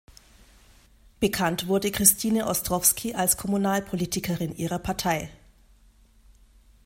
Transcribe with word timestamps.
Bekannt 1.19 1.67
wurde 1.67 1.91
Christine 1.91 2.47
Ostrowski 2.47 3.13
als 3.13 3.37
Kommunalpolitikerin 3.37 4.55
ihrer 4.57 4.79
Partei. 4.79 5.29